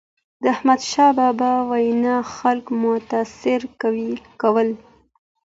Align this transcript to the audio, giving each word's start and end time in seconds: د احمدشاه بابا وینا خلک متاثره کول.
د 0.41 0.43
احمدشاه 0.55 1.11
بابا 1.19 1.51
وینا 1.69 2.17
خلک 2.35 2.65
متاثره 2.83 3.67
کول. 4.41 4.69